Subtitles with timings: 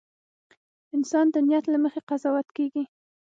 [0.95, 2.83] •انسان د نیت له مخې قضاوت کېږي.